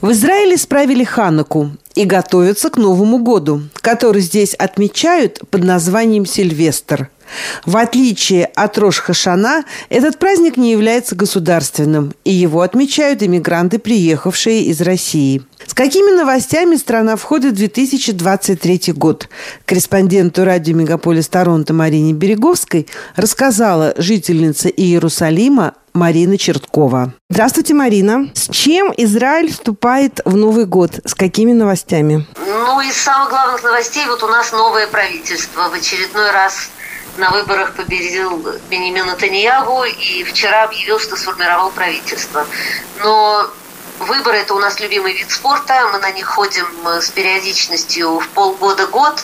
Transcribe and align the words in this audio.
В 0.00 0.12
Израиле 0.12 0.56
справили 0.56 1.04
Хануку 1.04 1.72
и 1.94 2.06
готовятся 2.06 2.70
к 2.70 2.78
Новому 2.78 3.18
году, 3.18 3.62
который 3.74 4.22
здесь 4.22 4.54
отмечают 4.54 5.40
под 5.50 5.64
названием 5.64 6.24
Сильвестр. 6.24 7.10
В 7.66 7.76
отличие 7.76 8.46
от 8.46 8.78
Рош-Хашана, 8.78 9.64
этот 9.90 10.18
праздник 10.18 10.56
не 10.56 10.72
является 10.72 11.14
государственным, 11.14 12.14
и 12.24 12.32
его 12.32 12.62
отмечают 12.62 13.22
иммигранты, 13.22 13.78
приехавшие 13.78 14.62
из 14.62 14.80
России. 14.80 15.42
С 15.66 15.74
какими 15.74 16.16
новостями 16.16 16.76
страна 16.76 17.16
входит 17.16 17.52
в 17.52 17.56
2023 17.56 18.94
год? 18.94 19.28
Корреспонденту 19.66 20.44
радио 20.44 20.74
«Мегаполис 20.74 21.28
Торонто» 21.28 21.74
Марине 21.74 22.14
Береговской 22.14 22.88
рассказала 23.16 23.94
жительница 23.96 24.68
Иерусалима 24.68 25.74
Марина 25.92 26.38
Черткова. 26.38 27.12
Здравствуйте, 27.28 27.74
Марина. 27.74 28.30
С 28.34 28.48
чем 28.50 28.92
Израиль 28.96 29.50
вступает 29.50 30.20
в 30.24 30.36
Новый 30.36 30.66
год? 30.66 31.00
С 31.04 31.14
какими 31.14 31.52
новостями? 31.52 32.26
Ну, 32.36 32.80
из 32.80 32.96
самых 32.96 33.30
главных 33.30 33.62
новостей 33.62 34.06
вот 34.06 34.22
у 34.22 34.28
нас 34.28 34.52
новое 34.52 34.86
правительство. 34.86 35.68
В 35.68 35.74
очередной 35.74 36.30
раз 36.30 36.70
на 37.16 37.30
выборах 37.30 37.74
победил 37.74 38.42
Бенемин 38.70 39.06
Натаньягу 39.06 39.84
и 39.84 40.24
вчера 40.24 40.64
объявил, 40.64 40.98
что 40.98 41.16
сформировал 41.16 41.70
правительство. 41.70 42.46
Но 43.00 43.46
Выборы– 44.00 44.38
это 44.38 44.54
у 44.54 44.58
нас 44.58 44.80
любимый 44.80 45.12
вид 45.12 45.30
спорта. 45.30 45.86
Мы 45.92 45.98
на 45.98 46.10
них 46.10 46.26
ходим 46.26 46.66
с 46.86 47.10
периодичностью 47.10 48.18
в 48.18 48.28
полгода-год. 48.28 49.22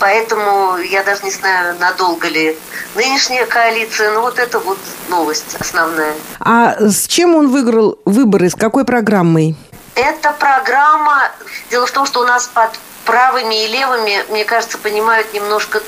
Поэтому 0.00 0.78
я 0.78 1.04
даже 1.04 1.22
не 1.22 1.30
знаю, 1.30 1.78
надолго 1.78 2.26
ли 2.26 2.58
нынешняя 2.96 3.46
коалиция. 3.46 4.10
Но 4.10 4.22
вот 4.22 4.40
это 4.40 4.58
вот 4.58 4.78
новость 5.08 5.54
основная. 5.60 6.12
А 6.40 6.74
с 6.80 7.06
чем 7.06 7.36
он 7.36 7.50
выиграл 7.50 8.00
выборы? 8.04 8.50
С 8.50 8.56
какой 8.56 8.84
программой? 8.84 9.54
Эта 9.94 10.32
программа... 10.32 11.30
Дело 11.70 11.86
в 11.86 11.92
том, 11.92 12.04
что 12.04 12.20
у 12.20 12.24
нас 12.24 12.48
под 12.48 12.70
правыми 13.04 13.64
и 13.64 13.68
левыми, 13.68 14.24
мне 14.28 14.44
кажется, 14.44 14.76
понимают 14.78 15.32
немножко 15.32 15.80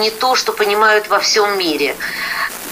не 0.00 0.10
то, 0.10 0.34
что 0.34 0.54
понимают 0.54 1.08
во 1.10 1.18
всем 1.18 1.58
мире. 1.58 1.94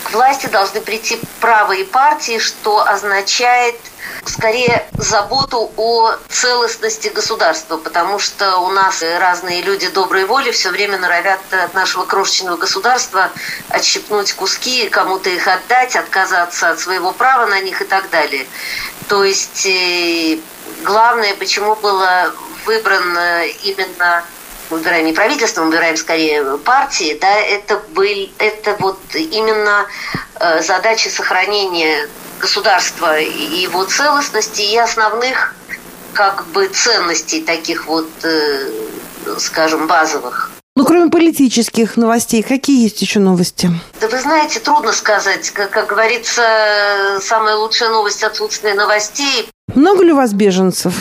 К 0.04 0.12
власти 0.14 0.46
должны 0.46 0.80
прийти 0.80 1.20
правые 1.40 1.84
партии, 1.84 2.38
что 2.38 2.88
означает– 2.88 3.76
скорее 4.26 4.86
заботу 4.92 5.70
о 5.76 6.12
целостности 6.28 7.08
государства, 7.08 7.76
потому 7.76 8.18
что 8.18 8.58
у 8.58 8.68
нас 8.70 9.02
разные 9.18 9.62
люди 9.62 9.88
доброй 9.88 10.24
воли 10.24 10.50
все 10.50 10.70
время 10.70 10.98
норовят 10.98 11.40
от 11.52 11.74
нашего 11.74 12.04
крошечного 12.04 12.56
государства 12.56 13.30
отщипнуть 13.68 14.32
куски, 14.32 14.88
кому-то 14.88 15.30
их 15.30 15.46
отдать, 15.46 15.96
отказаться 15.96 16.70
от 16.70 16.80
своего 16.80 17.12
права 17.12 17.46
на 17.46 17.60
них 17.60 17.82
и 17.82 17.84
так 17.84 18.10
далее. 18.10 18.46
То 19.08 19.24
есть 19.24 19.66
э, 19.66 20.38
главное, 20.82 21.34
почему 21.34 21.76
было 21.76 22.32
выбрано 22.64 23.44
именно 23.62 24.24
мы 24.70 24.78
выбираем 24.78 25.04
не 25.04 25.12
правительство, 25.12 25.60
мы 25.60 25.66
выбираем 25.68 25.96
скорее 25.96 26.56
партии, 26.58 27.18
да, 27.20 27.36
это, 27.38 27.76
был, 27.90 28.30
это 28.38 28.76
вот 28.78 28.98
именно 29.14 29.86
э, 30.40 30.62
задача 30.62 31.10
сохранения 31.10 32.08
государства 32.44 33.18
и 33.18 33.62
его 33.62 33.84
целостности 33.84 34.60
и 34.60 34.76
основных 34.76 35.54
как 36.12 36.46
бы 36.48 36.68
ценностей 36.68 37.40
таких 37.40 37.86
вот, 37.86 38.08
э, 38.22 38.70
скажем, 39.38 39.86
базовых. 39.86 40.50
Ну, 40.76 40.84
кроме 40.84 41.10
политических 41.10 41.96
новостей, 41.96 42.42
какие 42.42 42.82
есть 42.82 43.00
еще 43.00 43.18
новости? 43.18 43.70
Да 43.98 44.08
вы 44.08 44.20
знаете, 44.20 44.60
трудно 44.60 44.92
сказать. 44.92 45.50
Как, 45.50 45.70
как 45.70 45.86
говорится, 45.86 47.18
самая 47.22 47.56
лучшая 47.56 47.88
новость– 47.88 48.22
отсутствие 48.24 48.74
новостей. 48.74 49.48
Много 49.74 50.04
ли 50.04 50.12
у 50.12 50.16
вас 50.16 50.34
беженцев? 50.34 50.92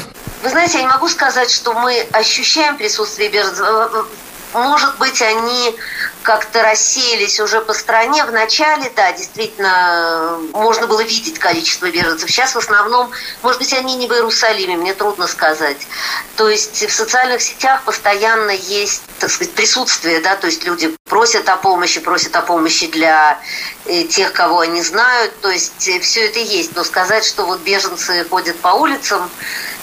Вы 0.43 0.49
знаете, 0.49 0.77
я 0.77 0.83
не 0.83 0.89
могу 0.89 1.09
сказать, 1.09 1.51
что 1.51 1.73
мы 1.73 2.05
ощущаем 2.13 2.77
присутствие 2.77 3.29
беженцев. 3.29 3.67
Может 4.53 4.97
быть, 4.97 5.21
они 5.21 5.75
как-то 6.23 6.63
рассеялись 6.63 7.39
уже 7.39 7.61
по 7.61 7.73
стране. 7.73 8.25
В 8.25 8.31
начале, 8.31 8.91
да, 8.95 9.11
действительно, 9.11 10.39
можно 10.53 10.87
было 10.87 11.01
видеть 11.01 11.37
количество 11.37 11.91
беженцев. 11.91 12.31
Сейчас 12.31 12.55
в 12.55 12.57
основном, 12.57 13.11
может 13.43 13.59
быть, 13.59 13.73
они 13.73 13.95
не 13.95 14.07
в 14.07 14.13
Иерусалиме, 14.13 14.77
мне 14.77 14.93
трудно 14.93 15.27
сказать. 15.27 15.77
То 16.35 16.49
есть 16.49 16.83
в 16.85 16.93
социальных 16.93 17.41
сетях 17.41 17.83
постоянно 17.83 18.51
есть, 18.51 19.03
так 19.19 19.29
сказать, 19.29 19.53
присутствие, 19.53 20.21
да, 20.21 20.35
то 20.35 20.47
есть 20.47 20.63
люди 20.63 20.95
просят 21.05 21.47
о 21.49 21.57
помощи, 21.57 21.99
просят 21.99 22.35
о 22.35 22.41
помощи 22.41 22.87
для 22.87 23.39
э, 23.85 24.03
тех, 24.05 24.33
кого 24.33 24.61
они 24.61 24.81
знают. 24.81 25.39
То 25.41 25.51
есть 25.51 25.87
э, 25.87 25.99
все 25.99 26.25
это 26.25 26.39
есть. 26.39 26.75
Но 26.75 26.83
сказать, 26.83 27.25
что 27.25 27.45
вот 27.45 27.59
беженцы 27.61 28.25
ходят 28.29 28.57
по 28.59 28.69
улицам, 28.69 29.29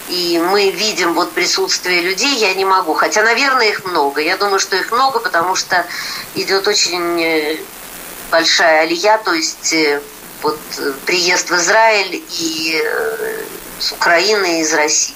и 0.09 0.41
мы 0.51 0.71
видим 0.71 1.13
вот 1.13 1.31
присутствие 1.31 2.01
людей, 2.01 2.37
я 2.37 2.53
не 2.53 2.65
могу. 2.65 2.93
Хотя, 2.93 3.23
наверное, 3.23 3.69
их 3.69 3.85
много. 3.85 4.21
Я 4.21 4.37
думаю, 4.37 4.59
что 4.59 4.75
их 4.75 4.91
много, 4.91 5.19
потому 5.19 5.55
что 5.55 5.85
идет 6.35 6.67
очень 6.67 7.21
э, 7.21 7.57
большая 8.31 8.81
алия, 8.81 9.17
то 9.17 9.33
есть 9.33 9.73
э, 9.73 10.01
вот 10.41 10.59
приезд 11.05 11.49
в 11.49 11.55
Израиль 11.55 12.23
и 12.39 12.81
э, 12.83 13.43
с 13.79 13.91
Украины, 13.91 14.59
и 14.59 14.61
из 14.61 14.73
России. 14.73 15.15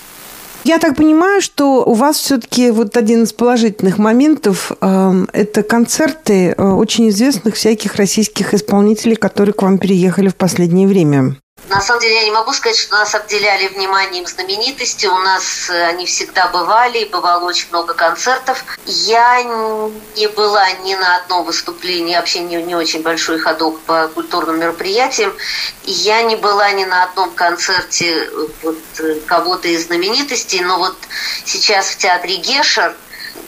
Я 0.66 0.79
так 0.79 0.96
понимаю, 0.96 1.41
что 1.41 1.85
у 1.85 1.94
вас 1.94 2.17
все-таки 2.17 2.72
вот 2.72 2.97
один 2.97 3.23
из 3.23 3.34
положительных 3.34 4.00
моментов 4.00 4.72
э, 4.81 5.25
это 5.31 5.62
концерты 5.62 6.56
э, 6.57 6.63
очень 6.63 7.09
известных 7.09 7.53
всяких 7.53 7.96
российских 7.97 8.56
исполнителей, 8.56 9.16
которые 9.16 9.53
к 9.53 9.62
вам 9.62 9.78
переехали 9.78 10.29
в 10.29 10.35
последнее 10.35 10.88
время. 10.88 11.38
На 11.76 11.82
самом 11.82 12.00
деле 12.00 12.16
я 12.16 12.24
не 12.24 12.32
могу 12.32 12.54
сказать, 12.54 12.78
что 12.78 12.96
нас 12.96 13.16
обделяли 13.16 13.68
вниманием 13.68 14.26
знаменитости. 14.28 15.08
У 15.08 15.18
нас 15.18 15.70
э, 15.70 15.88
они 15.88 16.06
всегда 16.06 16.48
бывали, 16.48 17.00
и 17.00 17.10
бывало 17.10 17.46
очень 17.46 17.68
много 17.70 17.94
концертов. 17.94 18.64
Я 18.86 19.42
не 19.44 20.28
была 20.28 20.72
ни 20.84 20.96
на 20.96 21.18
одном 21.18 21.44
выступлении, 21.44 22.16
вообще 22.16 22.40
не, 22.40 22.62
не 22.64 22.76
очень 22.76 23.02
большой 23.02 23.40
ходок 23.40 23.80
по 23.82 24.08
культурным 24.08 24.60
мероприятиям. 24.60 25.34
Я 25.84 26.22
не 26.22 26.38
была 26.38 26.72
ни 26.72 26.86
на 26.86 27.04
одном 27.04 27.32
концерте 27.32 28.26
э, 28.26 28.48
вот, 28.62 28.78
э, 29.00 29.16
кого-то 29.26 29.68
из 29.68 29.88
знаменитостей, 29.88 30.62
но 30.62 30.78
вот 30.78 30.96
сейчас 31.46 31.88
в 31.88 31.98
театре 31.98 32.38
Гешер 32.38 32.96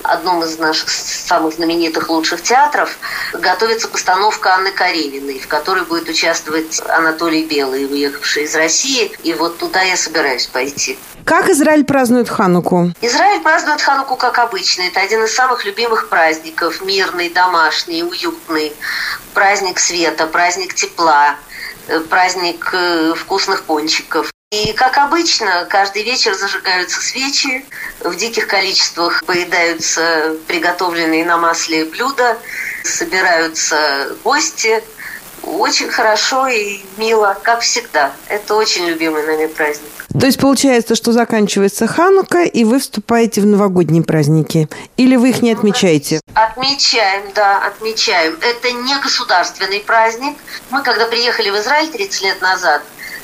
одном 0.04 0.44
из 0.44 0.58
наших 0.58 0.90
самых 0.90 1.56
знаменитых 1.56 2.10
лучших 2.10 2.42
театров, 2.42 2.98
готовится 3.34 3.88
постановка 3.88 4.54
Анны 4.54 4.72
Карениной, 4.72 5.40
в 5.40 5.48
которой 5.48 5.84
будет 5.84 6.10
участвовать 6.10 6.82
Анатолий 6.88 7.46
Белый, 7.46 7.86
уехавший 7.86 8.44
из 8.44 8.56
России. 8.56 9.12
И 9.24 9.34
вот 9.34 9.58
туда 9.58 9.82
я 9.82 9.98
собираюсь 9.98 10.48
пойти. 10.48 10.98
Как 11.26 11.50
Израиль 11.50 11.84
празднует 11.84 12.30
Хануку? 12.30 12.94
Израиль 13.02 13.42
празднует 13.42 13.82
Хануку 13.82 14.16
как 14.16 14.40
обычно. 14.40 14.84
Это 14.84 15.02
один 15.02 15.26
из 15.26 15.36
самых 15.36 15.66
любимых 15.66 16.08
праздников. 16.08 16.82
Мирный, 16.82 17.30
домашний, 17.30 18.04
уютный. 18.04 18.74
Праздник 19.34 19.80
света, 19.80 20.26
праздник 20.26 20.74
тепла, 20.74 21.36
э, 21.88 22.00
праздник 22.00 22.70
э, 22.72 23.14
вкусных 23.14 23.64
пончиков. 23.64 24.32
И, 24.50 24.72
как 24.72 24.98
обычно, 24.98 25.68
каждый 25.70 26.04
вечер 26.04 26.34
зажигаются 26.34 27.02
свечи, 27.02 27.66
в 28.00 28.16
диких 28.16 28.48
количествах 28.48 29.26
поедаются 29.26 30.38
приготовленные 30.48 31.26
на 31.26 31.38
масле 31.38 31.84
блюда, 31.84 32.38
собираются 32.86 34.16
гости. 34.24 34.82
Очень 35.44 35.90
хорошо 35.90 36.48
и 36.48 36.80
мило, 36.96 37.38
как 37.44 37.60
всегда. 37.60 38.14
Это 38.30 38.56
очень 38.56 38.86
любимый 38.86 39.26
нами 39.28 39.48
праздник. 39.48 39.90
То 40.18 40.26
есть 40.26 40.40
получается, 40.40 40.96
что 40.96 41.12
заканчивается 41.12 41.86
Ханука, 41.86 42.44
и 42.44 42.64
вы 42.64 42.80
вступаете 42.80 43.42
в 43.42 43.46
новогодние 43.46 44.02
праздники? 44.02 44.70
Или 44.96 45.18
вы 45.18 45.32
их 45.32 45.42
не 45.42 45.52
отмечаете? 45.52 46.22
Отмечаем, 46.34 47.34
да, 47.36 47.68
отмечаем. 47.68 48.38
Это 48.42 48.72
не 48.72 48.98
государственный 49.02 49.82
праздник. 49.82 50.38
Мы, 50.70 50.84
когда 50.84 51.06
приехали 51.06 51.50
в 51.50 51.58
Израиль 51.58 51.90
30 51.90 52.22
лет 52.22 52.42
назад, 52.42 52.82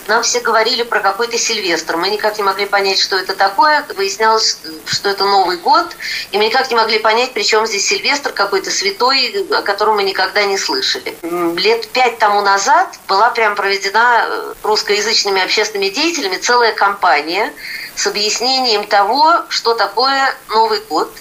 нам 0.07 0.23
все 0.23 0.39
говорили 0.41 0.83
про 0.83 0.99
какой-то 0.99 1.37
Сильвестр. 1.37 1.97
Мы 1.97 2.09
никак 2.09 2.37
не 2.37 2.43
могли 2.43 2.65
понять, 2.65 2.99
что 2.99 3.17
это 3.17 3.35
такое. 3.35 3.85
Выяснялось, 3.95 4.59
что 4.85 5.09
это 5.09 5.23
Новый 5.25 5.57
год. 5.57 5.95
И 6.31 6.37
мы 6.37 6.45
никак 6.45 6.69
не 6.69 6.75
могли 6.75 6.99
понять, 6.99 7.33
при 7.33 7.43
чем 7.43 7.65
здесь 7.65 7.87
Сильвестр 7.87 8.31
какой-то 8.31 8.69
святой, 8.69 9.45
о 9.51 9.61
котором 9.61 9.95
мы 9.95 10.03
никогда 10.03 10.43
не 10.43 10.57
слышали. 10.57 11.15
Лет 11.57 11.87
пять 11.89 12.17
тому 12.19 12.41
назад 12.41 12.99
была 13.07 13.29
прям 13.29 13.55
проведена 13.55 14.25
э, 14.27 14.53
русскоязычными 14.63 15.41
общественными 15.41 15.89
деятелями 15.89 16.35
целая 16.37 16.73
кампания 16.73 17.53
с 17.95 18.05
объяснением 18.07 18.85
того, 18.87 19.43
что 19.49 19.73
такое 19.73 20.35
Новый 20.49 20.81
год. 20.81 21.11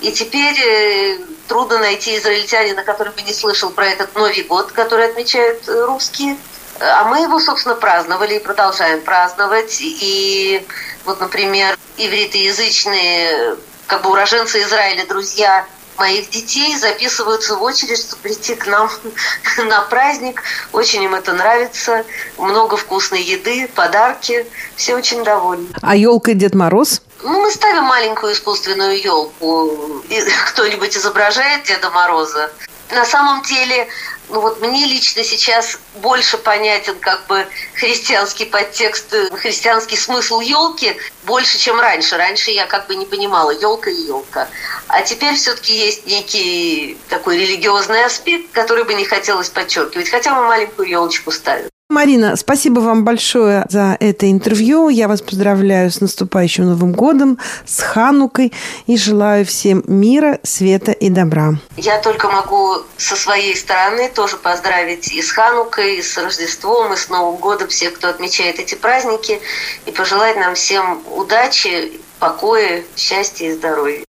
И 0.00 0.12
теперь 0.12 0.58
э, 0.60 1.18
трудно 1.48 1.78
найти 1.78 2.16
израильтянина, 2.18 2.84
который 2.84 3.12
бы 3.12 3.22
не 3.22 3.32
слышал 3.32 3.70
про 3.70 3.86
этот 3.86 4.14
Новый 4.14 4.42
год, 4.42 4.72
который 4.72 5.06
отмечают 5.06 5.68
э, 5.68 5.84
русские. 5.84 6.36
А 6.80 7.04
мы 7.04 7.20
его, 7.20 7.38
собственно, 7.40 7.74
праздновали 7.74 8.34
и 8.36 8.38
продолжаем 8.38 9.00
праздновать. 9.02 9.78
И 9.80 10.66
вот, 11.04 11.20
например, 11.20 11.76
ивритоязычные, 11.96 13.56
как 13.86 14.02
бы 14.02 14.10
уроженцы 14.10 14.62
Израиля, 14.62 15.06
друзья 15.06 15.66
моих 15.98 16.30
детей 16.30 16.76
записываются 16.76 17.56
в 17.56 17.62
очередь, 17.62 18.00
чтобы 18.00 18.22
прийти 18.22 18.54
к 18.54 18.66
нам 18.66 18.90
на 19.58 19.82
праздник. 19.82 20.42
Очень 20.72 21.04
им 21.04 21.14
это 21.14 21.32
нравится. 21.32 22.04
Много 22.38 22.76
вкусной 22.76 23.22
еды, 23.22 23.68
подарки. 23.74 24.46
Все 24.76 24.94
очень 24.94 25.24
довольны. 25.24 25.68
А 25.82 25.96
елка 25.96 26.32
и 26.32 26.34
Дед 26.34 26.54
Мороз? 26.54 27.02
Ну, 27.22 27.40
мы 27.40 27.50
ставим 27.50 27.84
маленькую 27.84 28.32
искусственную 28.32 29.00
елку. 29.00 30.02
Кто-нибудь 30.48 30.96
изображает 30.96 31.64
Деда 31.64 31.90
Мороза. 31.90 32.50
На 32.94 33.04
самом 33.04 33.42
деле, 33.42 33.88
ну 34.28 34.40
вот 34.40 34.60
мне 34.60 34.86
лично 34.86 35.24
сейчас 35.24 35.78
больше 35.96 36.38
понятен 36.38 36.96
как 37.00 37.26
бы 37.26 37.46
христианский 37.74 38.44
подтекст, 38.44 39.12
христианский 39.32 39.96
смысл 39.96 40.40
елки 40.40 40.96
больше, 41.24 41.58
чем 41.58 41.80
раньше. 41.80 42.16
Раньше 42.16 42.52
я 42.52 42.66
как 42.66 42.86
бы 42.86 42.94
не 42.94 43.04
понимала 43.04 43.50
елка 43.50 43.90
и 43.90 44.02
елка. 44.02 44.48
А 44.86 45.02
теперь 45.02 45.34
все-таки 45.34 45.74
есть 45.74 46.06
некий 46.06 46.96
такой 47.08 47.38
религиозный 47.38 48.04
аспект, 48.04 48.52
который 48.52 48.84
бы 48.84 48.94
не 48.94 49.04
хотелось 49.04 49.48
подчеркивать, 49.48 50.08
хотя 50.08 50.32
мы 50.34 50.46
маленькую 50.46 50.88
елочку 50.88 51.32
ставим. 51.32 51.73
Марина, 51.94 52.34
спасибо 52.34 52.80
вам 52.80 53.04
большое 53.04 53.64
за 53.68 53.96
это 54.00 54.28
интервью. 54.28 54.88
Я 54.88 55.06
вас 55.06 55.22
поздравляю 55.22 55.92
с 55.92 56.00
наступающим 56.00 56.64
Новым 56.64 56.92
годом, 56.92 57.38
с 57.64 57.80
Ханукой 57.80 58.52
и 58.88 58.96
желаю 58.96 59.46
всем 59.46 59.84
мира, 59.86 60.40
света 60.42 60.90
и 60.90 61.08
добра. 61.08 61.52
Я 61.76 62.00
только 62.00 62.28
могу 62.28 62.78
со 62.96 63.14
своей 63.14 63.54
стороны 63.54 64.10
тоже 64.12 64.36
поздравить 64.36 65.12
и 65.12 65.22
с 65.22 65.30
Ханукой, 65.30 65.98
и 65.98 66.02
с 66.02 66.18
Рождеством, 66.18 66.92
и 66.92 66.96
с 66.96 67.08
Новым 67.08 67.36
годом 67.36 67.68
всех, 67.68 67.94
кто 67.94 68.08
отмечает 68.08 68.58
эти 68.58 68.74
праздники, 68.74 69.40
и 69.86 69.92
пожелать 69.92 70.36
нам 70.36 70.56
всем 70.56 71.00
удачи, 71.16 71.92
покоя, 72.18 72.82
счастья 72.96 73.46
и 73.46 73.52
здоровья. 73.52 74.00